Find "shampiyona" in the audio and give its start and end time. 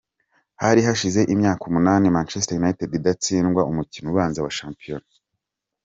4.57-5.07